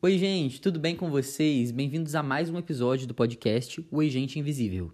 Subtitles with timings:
[0.00, 1.72] Oi, gente, tudo bem com vocês?
[1.72, 4.92] Bem-vindos a mais um episódio do podcast O Agente Invisível.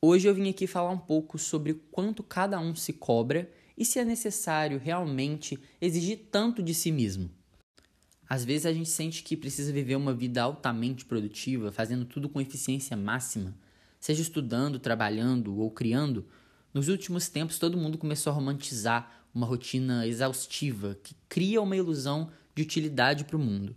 [0.00, 3.98] Hoje eu vim aqui falar um pouco sobre quanto cada um se cobra e se
[3.98, 7.30] é necessário realmente exigir tanto de si mesmo.
[8.26, 12.40] Às vezes a gente sente que precisa viver uma vida altamente produtiva, fazendo tudo com
[12.40, 13.54] eficiência máxima,
[14.00, 16.24] seja estudando, trabalhando ou criando,
[16.72, 22.30] nos últimos tempos, todo mundo começou a romantizar uma rotina exaustiva que cria uma ilusão
[22.54, 23.74] de utilidade para o mundo.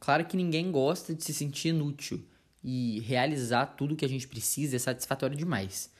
[0.00, 2.24] Claro que ninguém gosta de se sentir inútil
[2.64, 5.90] e realizar tudo o que a gente precisa é satisfatório demais.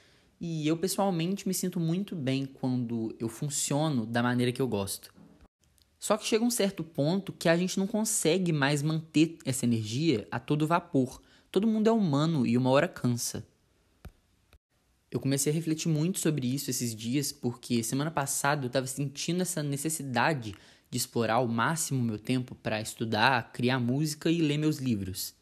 [0.41, 5.12] E eu pessoalmente me sinto muito bem quando eu funciono da maneira que eu gosto.
[5.98, 10.27] Só que chega um certo ponto que a gente não consegue mais manter essa energia
[10.33, 11.23] a todo vapor.
[11.51, 13.47] Todo mundo é humano e uma hora cansa.
[15.12, 19.43] Eu comecei a refletir muito sobre isso esses dias porque semana passada eu estava sentindo
[19.43, 20.55] essa necessidade
[20.91, 25.34] de explorar ao máximo o meu tempo para estudar, criar música e ler meus livros.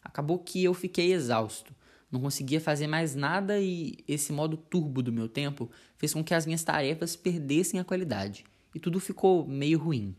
[0.00, 1.74] Acabou que eu fiquei exausto,
[2.12, 6.32] não conseguia fazer mais nada e esse modo turbo do meu tempo fez com que
[6.32, 10.14] as minhas tarefas perdessem a qualidade e tudo ficou meio ruim.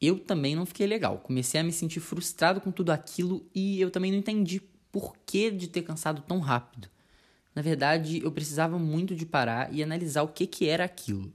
[0.00, 3.90] Eu também não fiquei legal, comecei a me sentir frustrado com tudo aquilo e eu
[3.90, 4.58] também não entendi
[4.90, 6.88] por que de ter cansado tão rápido.
[7.58, 11.32] Na verdade, eu precisava muito de parar e analisar o que, que era aquilo.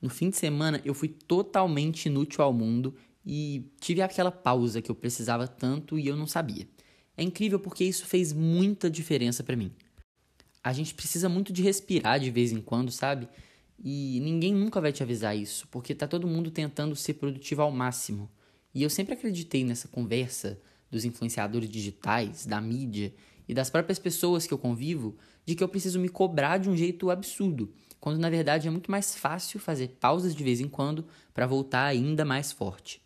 [0.00, 2.94] No fim de semana, eu fui totalmente inútil ao mundo
[3.26, 6.68] e tive aquela pausa que eu precisava tanto e eu não sabia.
[7.16, 9.72] É incrível porque isso fez muita diferença para mim.
[10.62, 13.28] A gente precisa muito de respirar de vez em quando, sabe?
[13.82, 17.72] E ninguém nunca vai te avisar isso, porque tá todo mundo tentando ser produtivo ao
[17.72, 18.30] máximo.
[18.72, 23.12] E eu sempre acreditei nessa conversa dos influenciadores digitais, da mídia
[23.48, 26.76] e das próprias pessoas que eu convivo de que eu preciso me cobrar de um
[26.76, 31.04] jeito absurdo, quando na verdade é muito mais fácil fazer pausas de vez em quando
[31.32, 33.02] para voltar ainda mais forte.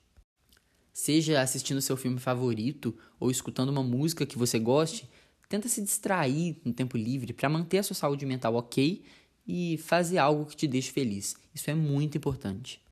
[0.92, 5.08] Seja assistindo seu filme favorito ou escutando uma música que você goste,
[5.48, 9.02] tenta se distrair no tempo livre para manter a sua saúde mental ok
[9.46, 11.36] e fazer algo que te deixe feliz.
[11.54, 12.82] Isso é muito importante.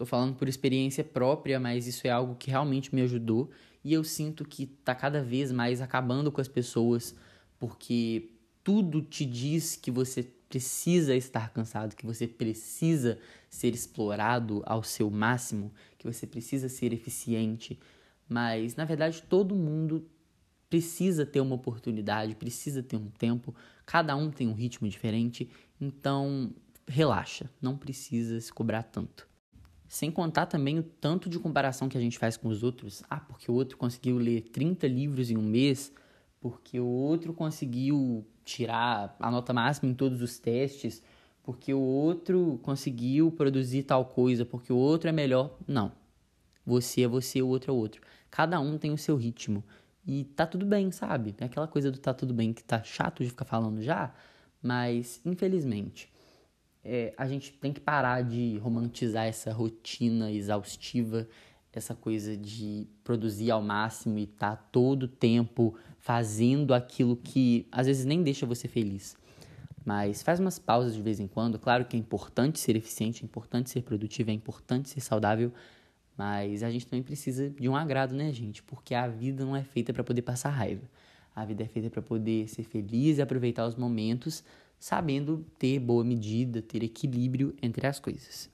[0.00, 3.50] Estou falando por experiência própria, mas isso é algo que realmente me ajudou.
[3.84, 7.14] E eu sinto que está cada vez mais acabando com as pessoas,
[7.58, 8.30] porque
[8.64, 13.18] tudo te diz que você precisa estar cansado, que você precisa
[13.50, 17.78] ser explorado ao seu máximo, que você precisa ser eficiente,
[18.26, 20.08] mas na verdade todo mundo
[20.70, 26.54] precisa ter uma oportunidade, precisa ter um tempo, cada um tem um ritmo diferente, então
[26.88, 29.28] relaxa, não precisa se cobrar tanto.
[29.90, 33.02] Sem contar também o tanto de comparação que a gente faz com os outros.
[33.10, 35.92] Ah, porque o outro conseguiu ler 30 livros em um mês,
[36.40, 41.02] porque o outro conseguiu tirar a nota máxima em todos os testes,
[41.42, 45.58] porque o outro conseguiu produzir tal coisa, porque o outro é melhor.
[45.66, 45.90] Não.
[46.64, 48.00] Você é você, o outro é o outro.
[48.30, 49.64] Cada um tem o seu ritmo.
[50.06, 51.34] E tá tudo bem, sabe?
[51.40, 54.14] É aquela coisa do tá tudo bem que tá chato de ficar falando já,
[54.62, 56.08] mas infelizmente
[56.84, 61.28] é, a gente tem que parar de romantizar essa rotina exaustiva,
[61.72, 67.66] essa coisa de produzir ao máximo e estar tá todo o tempo fazendo aquilo que
[67.70, 69.16] às vezes nem deixa você feliz.
[69.84, 71.58] Mas faz umas pausas de vez em quando.
[71.58, 75.52] Claro que é importante ser eficiente, é importante ser produtivo, é importante ser saudável,
[76.16, 78.62] mas a gente também precisa de um agrado, né, gente?
[78.62, 80.82] Porque a vida não é feita para poder passar raiva.
[81.34, 84.44] A vida é feita para poder ser feliz e aproveitar os momentos
[84.80, 88.50] sabendo ter boa medida, ter equilíbrio entre as coisas.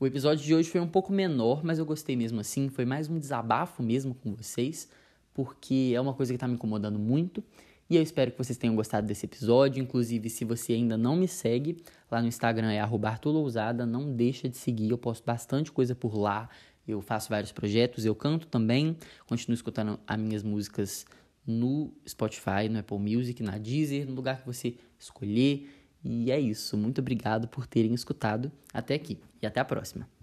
[0.00, 2.70] O episódio de hoje foi um pouco menor, mas eu gostei mesmo assim.
[2.70, 4.88] Foi mais um desabafo mesmo com vocês,
[5.34, 7.44] porque é uma coisa que está me incomodando muito.
[7.90, 9.82] E eu espero que vocês tenham gostado desse episódio.
[9.82, 14.56] Inclusive, se você ainda não me segue, lá no Instagram é arrobartulousada, não deixa de
[14.56, 14.90] seguir.
[14.90, 16.48] Eu posto bastante coisa por lá.
[16.86, 18.96] Eu faço vários projetos, eu canto também,
[19.26, 21.04] continuo escutando as minhas músicas
[21.46, 25.68] no Spotify, no Apple Music, na Deezer, no lugar que você escolher.
[26.04, 26.76] E é isso.
[26.76, 30.17] Muito obrigado por terem escutado até aqui e até a próxima.